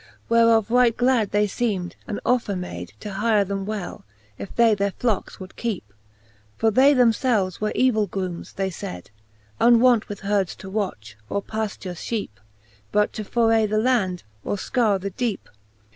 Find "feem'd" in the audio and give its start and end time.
1.45-1.95